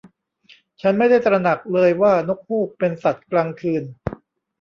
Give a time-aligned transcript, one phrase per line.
[0.81, 3.83] ฉันไม่ได้ตระหนักเลยว่านกฮูกเป็นสัตว์กลางคืน